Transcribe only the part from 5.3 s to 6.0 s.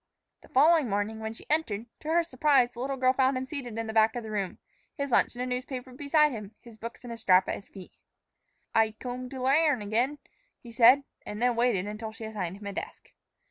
in a newspaper